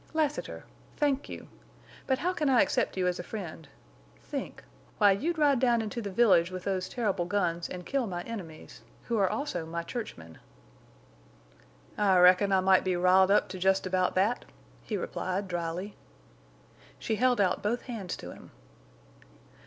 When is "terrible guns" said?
6.89-7.69